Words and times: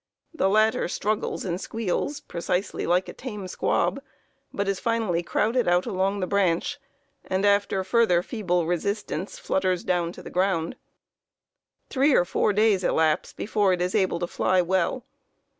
The 0.33 0.49
latter 0.49 0.87
struggles 0.87 1.45
and 1.45 1.61
squeals 1.61 2.21
precisely 2.21 2.87
like 2.87 3.07
a 3.07 3.13
tame 3.13 3.47
squab, 3.47 4.01
but 4.51 4.67
is 4.67 4.79
finally 4.79 5.21
crowded 5.21 5.67
out 5.67 5.85
along 5.85 6.21
the 6.21 6.25
branch, 6.25 6.79
and 7.25 7.45
after 7.45 7.83
further 7.83 8.23
feeble 8.23 8.65
resistance 8.65 9.37
flutters 9.37 9.83
down 9.83 10.11
to 10.13 10.23
the 10.23 10.31
ground. 10.31 10.75
Three 11.91 12.15
or 12.15 12.25
four 12.25 12.51
days 12.51 12.83
elapse 12.83 13.31
before 13.31 13.73
it 13.73 13.81
is 13.83 13.93
able 13.93 14.17
to 14.17 14.25
fly 14.25 14.59
well. 14.59 15.03